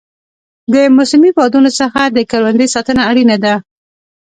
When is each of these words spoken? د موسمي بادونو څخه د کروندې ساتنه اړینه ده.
د 0.73 0.75
موسمي 0.95 1.31
بادونو 1.37 1.69
څخه 1.79 2.01
د 2.15 2.17
کروندې 2.31 2.67
ساتنه 2.75 3.01
اړینه 3.09 3.37
ده. 3.43 3.53